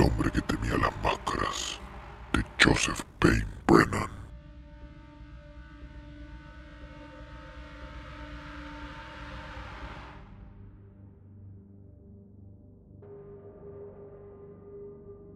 [0.00, 1.78] El hombre que temía las máscaras
[2.32, 4.08] de Joseph Payne Brennan.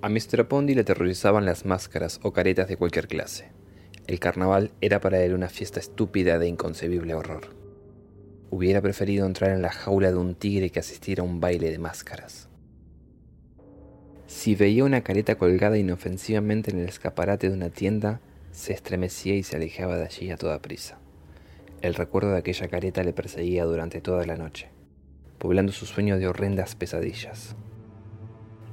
[0.00, 0.48] A Mr.
[0.48, 3.52] Pondi le aterrorizaban las máscaras o caretas de cualquier clase.
[4.06, 7.54] El carnaval era para él una fiesta estúpida de inconcebible horror.
[8.48, 11.78] Hubiera preferido entrar en la jaula de un tigre que asistir a un baile de
[11.78, 12.48] máscaras.
[14.26, 19.44] Si veía una careta colgada inofensivamente en el escaparate de una tienda, se estremecía y
[19.44, 20.98] se alejaba de allí a toda prisa.
[21.80, 24.68] El recuerdo de aquella careta le perseguía durante toda la noche,
[25.38, 27.54] poblando su sueño de horrendas pesadillas.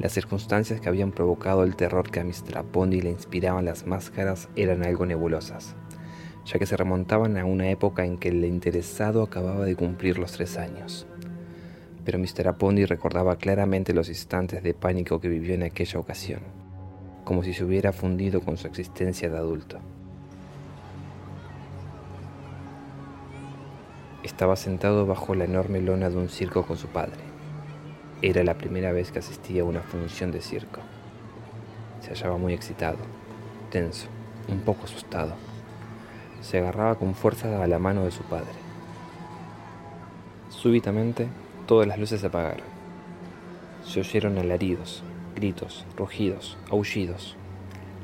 [0.00, 2.64] Las circunstancias que habían provocado el terror que a Mr.
[2.72, 5.76] Pondi le inspiraban las máscaras eran algo nebulosas,
[6.44, 10.32] ya que se remontaban a una época en que el interesado acababa de cumplir los
[10.32, 11.06] tres años.
[12.06, 12.48] Pero Mr.
[12.48, 16.40] Apondi recordaba claramente los instantes de pánico que vivió en aquella ocasión,
[17.24, 19.78] como si se hubiera fundido con su existencia de adulto.
[24.22, 27.20] Estaba sentado bajo la enorme lona de un circo con su padre.
[28.22, 30.80] Era la primera vez que asistía a una función de circo.
[32.00, 32.96] Se hallaba muy excitado,
[33.70, 34.06] tenso,
[34.48, 35.34] un poco asustado
[36.46, 38.46] se agarraba con fuerza a la mano de su padre.
[40.48, 41.26] Súbitamente,
[41.66, 42.64] todas las luces se apagaron.
[43.84, 45.02] Se oyeron alaridos,
[45.34, 47.36] gritos, rugidos, aullidos.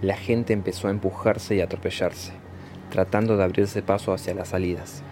[0.00, 2.32] La gente empezó a empujarse y a atropellarse,
[2.90, 5.02] tratando de abrirse paso hacia las salidas.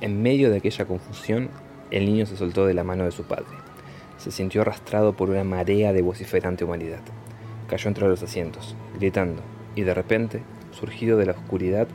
[0.00, 1.50] En medio de aquella confusión,
[1.90, 3.58] el niño se soltó de la mano de su padre.
[4.16, 7.00] Se sintió arrastrado por una marea de vociferante humanidad.
[7.68, 9.42] Cayó entre los asientos, gritando,
[9.74, 11.88] y de repente, surgido de la oscuridad,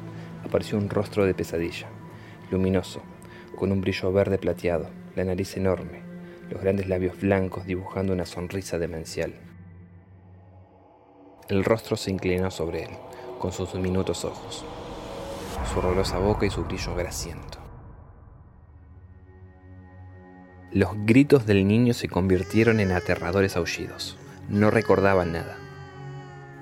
[0.44, 1.88] apareció un rostro de pesadilla,
[2.52, 3.02] luminoso,
[3.56, 6.02] con un brillo verde plateado, la nariz enorme,
[6.50, 9.34] los grandes labios blancos dibujando una sonrisa demencial.
[11.48, 12.92] El rostro se inclinó sobre él,
[13.40, 14.66] con sus diminutos ojos,
[15.72, 17.60] su horrorosa boca y su brillo grasiento.
[20.72, 24.18] Los gritos del niño se convirtieron en aterradores aullidos.
[24.50, 25.58] No recordaban nada.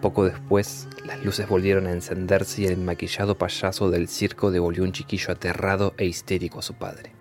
[0.03, 4.91] Poco después, las luces volvieron a encenderse y el maquillado payaso del circo devolvió un
[4.91, 7.13] chiquillo aterrado e histérico a su padre.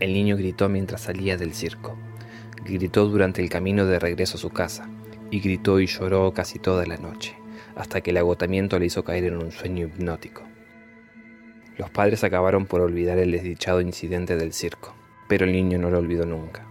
[0.00, 1.96] El niño gritó mientras salía del circo.
[2.64, 4.88] Gritó durante el camino de regreso a su casa,
[5.30, 7.36] y gritó y lloró casi toda la noche,
[7.76, 10.42] hasta que el agotamiento le hizo caer en un sueño hipnótico.
[11.78, 14.96] Los padres acabaron por olvidar el desdichado incidente del circo,
[15.28, 16.66] pero el niño no lo olvidó nunca.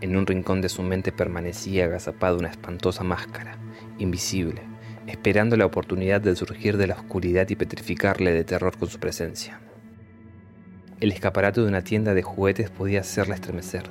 [0.00, 3.56] En un rincón de su mente permanecía agazapada una espantosa máscara,
[3.98, 4.62] invisible,
[5.06, 9.60] esperando la oportunidad de surgir de la oscuridad y petrificarle de terror con su presencia.
[11.00, 13.84] El escaparate de una tienda de juguetes podía hacerla estremecer.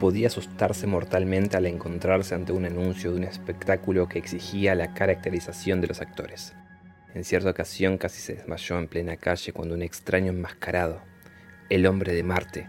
[0.00, 5.80] Podía asustarse mortalmente al encontrarse ante un anuncio de un espectáculo que exigía la caracterización
[5.80, 6.54] de los actores.
[7.14, 11.02] En cierta ocasión casi se desmayó en plena calle cuando un extraño enmascarado,
[11.68, 12.68] el hombre de Marte,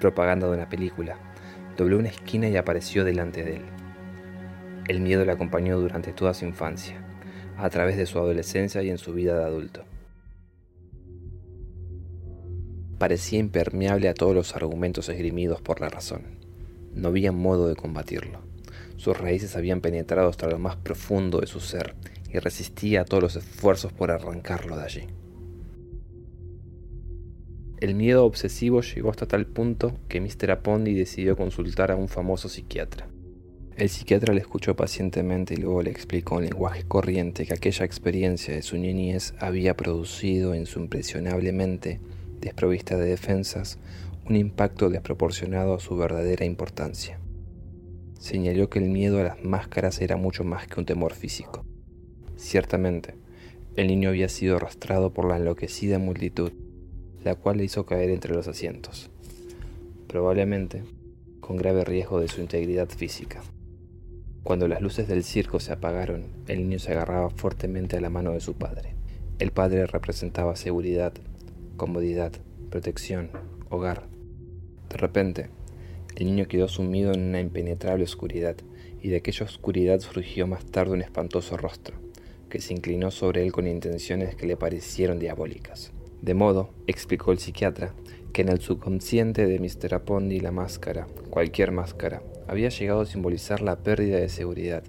[0.00, 1.16] propaganda de una película,
[1.76, 3.81] dobló una esquina y apareció delante de él.
[4.88, 7.00] El miedo le acompañó durante toda su infancia,
[7.56, 9.84] a través de su adolescencia y en su vida de adulto.
[12.98, 16.22] Parecía impermeable a todos los argumentos esgrimidos por la razón.
[16.94, 18.40] No había modo de combatirlo.
[18.96, 21.94] Sus raíces habían penetrado hasta lo más profundo de su ser
[22.32, 25.06] y resistía a todos los esfuerzos por arrancarlo de allí.
[27.80, 30.52] El miedo obsesivo llegó hasta tal punto que Mr.
[30.52, 33.08] Apondi decidió consultar a un famoso psiquiatra.
[33.76, 38.54] El psiquiatra le escuchó pacientemente y luego le explicó en lenguaje corriente que aquella experiencia
[38.54, 41.98] de su niñez había producido en su impresionablemente
[42.38, 43.78] desprovista de defensas
[44.28, 47.18] un impacto desproporcionado a su verdadera importancia.
[48.18, 51.64] Señaló que el miedo a las máscaras era mucho más que un temor físico.
[52.36, 53.14] Ciertamente,
[53.74, 56.52] el niño había sido arrastrado por la enloquecida multitud,
[57.24, 59.10] la cual le hizo caer entre los asientos,
[60.08, 60.82] probablemente
[61.40, 63.42] con grave riesgo de su integridad física.
[64.42, 68.32] Cuando las luces del circo se apagaron, el niño se agarraba fuertemente a la mano
[68.32, 68.94] de su padre.
[69.38, 71.12] El padre representaba seguridad,
[71.76, 72.32] comodidad,
[72.68, 73.30] protección,
[73.70, 74.02] hogar.
[74.90, 75.48] De repente,
[76.16, 78.56] el niño quedó sumido en una impenetrable oscuridad,
[79.00, 81.96] y de aquella oscuridad surgió más tarde un espantoso rostro,
[82.48, 85.92] que se inclinó sobre él con intenciones que le parecieron diabólicas.
[86.20, 87.94] De modo, explicó el psiquiatra,
[88.32, 89.94] que en el subconsciente de Mr.
[89.94, 94.82] Apondi la máscara, cualquier máscara, había llegado a simbolizar la pérdida de seguridad,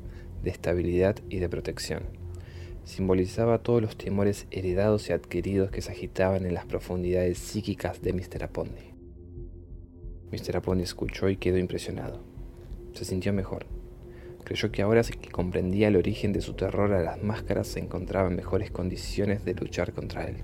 [0.44, 2.24] de estabilidad y de protección
[2.86, 8.14] simbolizaba todos los temores heredados y adquiridos que se agitaban en las profundidades psíquicas de
[8.14, 8.44] Mr.
[8.44, 8.94] Apondi.
[10.32, 10.58] Mr.
[10.58, 12.22] Apondi escuchó y quedó impresionado.
[12.94, 13.66] Se sintió mejor.
[14.44, 18.28] Creyó que ahora que comprendía el origen de su terror a las máscaras se encontraba
[18.28, 20.44] en mejores condiciones de luchar contra él.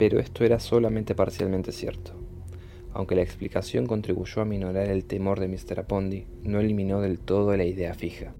[0.00, 2.12] Pero esto era solamente parcialmente cierto.
[2.94, 5.80] Aunque la explicación contribuyó a minorar el temor de Mr.
[5.80, 8.32] Apondi, no eliminó del todo la idea fija.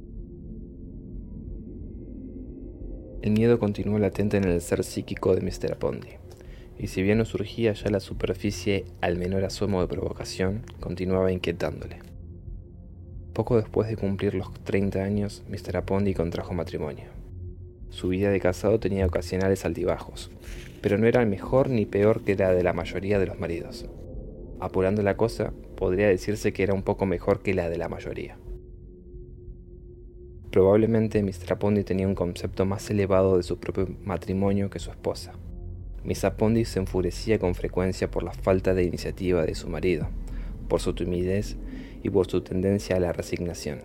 [3.21, 5.73] El miedo continuó latente en el ser psíquico de Mr.
[5.73, 6.09] Apondi,
[6.79, 11.99] y si bien no surgía ya la superficie al menor asomo de provocación, continuaba inquietándole.
[13.35, 15.77] Poco después de cumplir los 30 años, Mr.
[15.77, 17.20] Apondi contrajo matrimonio.
[17.91, 20.31] Su vida de casado tenía ocasionales altibajos,
[20.81, 23.87] pero no era mejor ni peor que la de la mayoría de los maridos.
[24.61, 28.37] Apurando la cosa, podría decirse que era un poco mejor que la de la mayoría.
[30.51, 31.53] Probablemente Mr.
[31.53, 35.33] Apondi tenía un concepto más elevado de su propio matrimonio que su esposa.
[36.05, 40.09] Miss Apondi se enfurecía con frecuencia por la falta de iniciativa de su marido,
[40.69, 41.57] por su timidez
[42.03, 43.83] y por su tendencia a la resignación.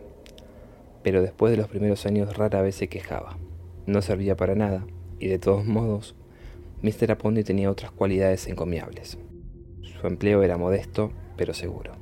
[1.03, 3.37] Pero después de los primeros años rara vez se quejaba.
[3.87, 4.85] No servía para nada,
[5.19, 6.15] y de todos modos,
[6.81, 7.11] Mr.
[7.11, 9.17] Apondi tenía otras cualidades encomiables.
[9.81, 11.93] Su empleo era modesto, pero seguro.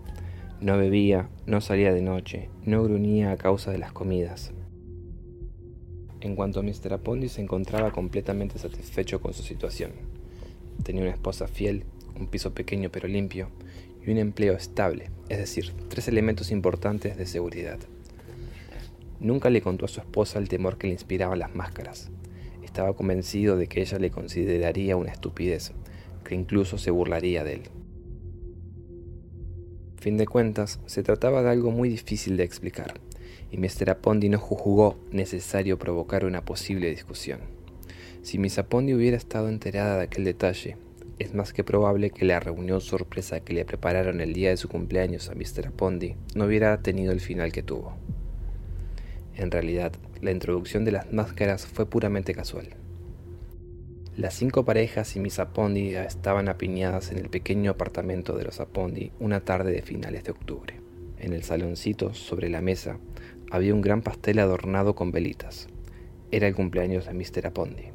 [0.61, 4.53] No bebía, no salía de noche, no gruñía a causa de las comidas.
[6.21, 6.93] En cuanto a Mr.
[6.93, 9.91] Apondi se encontraba completamente satisfecho con su situación.
[10.83, 11.83] Tenía una esposa fiel,
[12.17, 13.49] un piso pequeño pero limpio
[14.05, 17.79] y un empleo estable, es decir, tres elementos importantes de seguridad.
[19.19, 22.11] Nunca le contó a su esposa el temor que le inspiraban las máscaras.
[22.63, 25.73] Estaba convencido de que ella le consideraría una estupidez,
[26.23, 27.63] que incluso se burlaría de él
[30.03, 32.95] fin de cuentas, se trataba de algo muy difícil de explicar,
[33.51, 33.91] y Mr.
[33.91, 37.39] Apondi no juzgó necesario provocar una posible discusión.
[38.21, 40.75] Si Miss Apondi hubiera estado enterada de aquel detalle,
[41.19, 44.67] es más que probable que la reunión sorpresa que le prepararon el día de su
[44.67, 45.67] cumpleaños a Mr.
[45.67, 47.93] Apondi no hubiera tenido el final que tuvo.
[49.35, 52.69] En realidad, la introducción de las máscaras fue puramente casual.
[54.15, 59.11] Las cinco parejas y Miss Apondi estaban apiñadas en el pequeño apartamento de los Apondi
[59.19, 60.79] una tarde de finales de octubre.
[61.17, 62.99] En el saloncito, sobre la mesa,
[63.49, 65.67] había un gran pastel adornado con velitas.
[66.31, 67.47] Era el cumpleaños de Mr.
[67.47, 67.91] Apondi,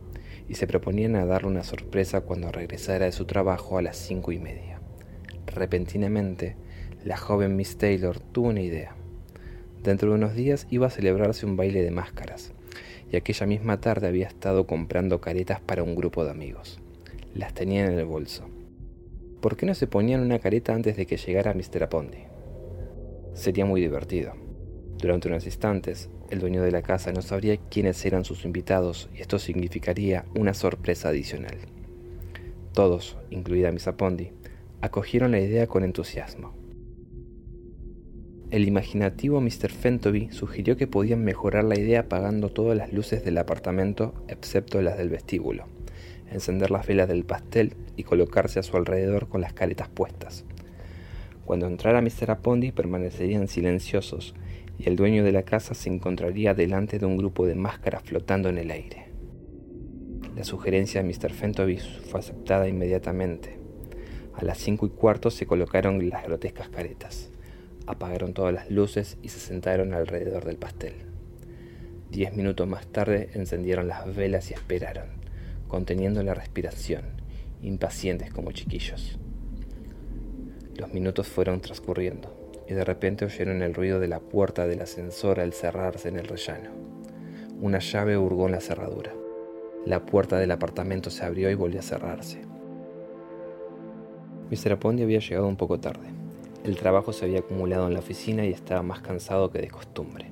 [0.48, 4.32] y se proponían a darle una sorpresa cuando regresara de su trabajo a las cinco
[4.32, 4.80] y media.
[5.46, 6.56] Repentinamente,
[7.04, 8.97] la joven Miss Taylor tuvo una idea.
[9.82, 12.52] Dentro de unos días iba a celebrarse un baile de máscaras,
[13.10, 16.80] y aquella misma tarde había estado comprando caretas para un grupo de amigos.
[17.34, 18.44] Las tenía en el bolso.
[19.40, 21.84] ¿Por qué no se ponían una careta antes de que llegara Mr.
[21.84, 22.24] Apondi?
[23.34, 24.32] Sería muy divertido.
[24.98, 29.20] Durante unos instantes, el dueño de la casa no sabría quiénes eran sus invitados y
[29.20, 31.56] esto significaría una sorpresa adicional.
[32.72, 34.32] Todos, incluida Miss Apondi,
[34.80, 36.57] acogieron la idea con entusiasmo.
[38.50, 39.70] El imaginativo Mr.
[39.70, 44.96] Fentoby sugirió que podían mejorar la idea apagando todas las luces del apartamento excepto las
[44.96, 45.66] del vestíbulo,
[46.32, 50.46] encender las velas del pastel y colocarse a su alrededor con las caretas puestas.
[51.44, 52.30] Cuando entrara Mr.
[52.30, 54.34] Apondi permanecerían silenciosos
[54.78, 58.48] y el dueño de la casa se encontraría delante de un grupo de máscaras flotando
[58.48, 59.08] en el aire.
[60.34, 61.34] La sugerencia de Mr.
[61.34, 63.58] Fentoby fue aceptada inmediatamente.
[64.32, 67.30] A las cinco y cuarto se colocaron las grotescas caretas
[67.90, 70.94] apagaron todas las luces y se sentaron alrededor del pastel.
[72.10, 75.08] Diez minutos más tarde encendieron las velas y esperaron,
[75.68, 77.02] conteniendo la respiración,
[77.62, 79.18] impacientes como chiquillos.
[80.76, 82.36] Los minutos fueron transcurriendo.
[82.70, 86.28] y de repente oyeron el ruido de la puerta del ascensor al cerrarse en el
[86.28, 86.68] rellano.
[87.62, 89.14] Una llave hurgó en la cerradura.
[89.86, 92.42] La puerta del apartamento se abrió y volvió a cerrarse.
[94.50, 94.72] Mr.
[94.72, 96.08] Apondi había llegado un poco tarde.
[96.68, 100.26] El trabajo se había acumulado en la oficina y estaba más cansado que de costumbre.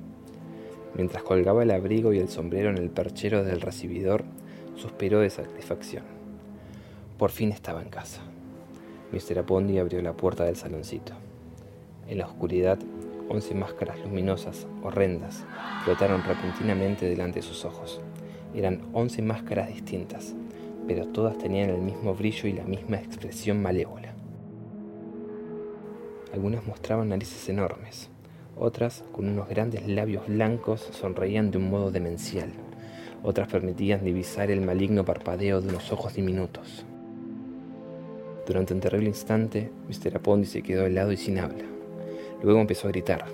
[0.93, 4.23] Mientras colgaba el abrigo y el sombrero en el perchero del recibidor,
[4.75, 6.03] suspiró de satisfacción.
[7.17, 8.21] Por fin estaba en casa.
[9.11, 9.39] Mr.
[9.39, 11.13] Apondi abrió la puerta del saloncito.
[12.07, 12.77] En la oscuridad,
[13.29, 15.43] once máscaras luminosas, horrendas,
[15.85, 17.99] flotaron repentinamente delante de sus ojos.
[18.53, 20.35] Eran once máscaras distintas,
[20.87, 24.16] pero todas tenían el mismo brillo y la misma expresión malévola.
[26.37, 28.11] Algunas mostraban narices enormes,
[28.55, 32.51] otras, con unos grandes labios blancos, sonreían de un modo demencial.
[33.23, 36.85] Otras permitían divisar el maligno parpadeo de unos ojos diminutos.
[38.45, 40.17] Durante un terrible instante, Mr.
[40.17, 41.63] Apondi se quedó helado y sin habla.
[42.43, 43.25] Luego empezó a gritar.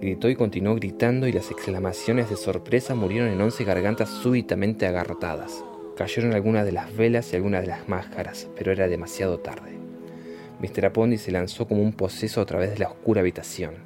[0.00, 5.62] Gritó y continuó gritando y las exclamaciones de sorpresa murieron en once gargantas súbitamente agarrotadas.
[5.94, 9.89] Cayeron algunas de las velas y algunas de las máscaras, pero era demasiado tarde.
[10.60, 10.86] Mr.
[10.86, 13.76] Apondi se lanzó como un poseso a través de la oscura habitación.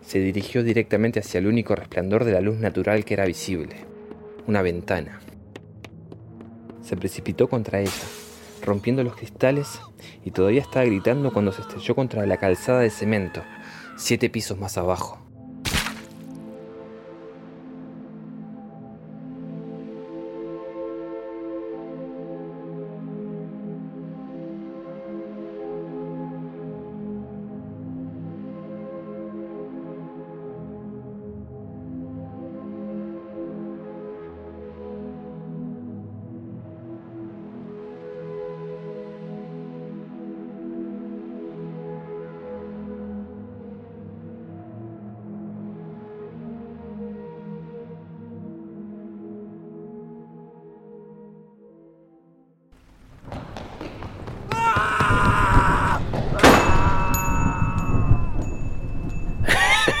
[0.00, 3.76] Se dirigió directamente hacia el único resplandor de la luz natural que era visible,
[4.46, 5.20] una ventana.
[6.82, 7.90] Se precipitó contra ella,
[8.62, 9.80] rompiendo los cristales
[10.24, 13.42] y todavía estaba gritando cuando se estrelló contra la calzada de cemento,
[13.96, 15.25] siete pisos más abajo.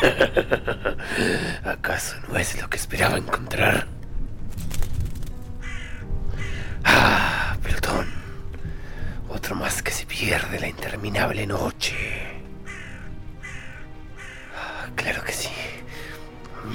[1.64, 3.86] ¿Acaso no es lo que esperaba encontrar?
[6.84, 8.06] Ah, pelotón.
[9.28, 11.94] Otro más que se pierde la interminable noche.
[14.56, 15.50] Ah, claro que sí.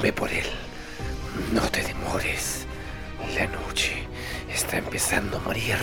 [0.01, 0.45] Ve por él.
[1.53, 2.65] No te demores.
[3.35, 4.07] La noche
[4.49, 5.77] está empezando a morir.